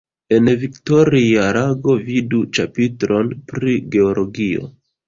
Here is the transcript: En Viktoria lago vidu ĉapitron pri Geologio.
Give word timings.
En 0.35 0.47
Viktoria 0.61 1.43
lago 1.59 1.95
vidu 2.09 2.43
ĉapitron 2.61 3.35
pri 3.53 3.79
Geologio. 3.97 4.71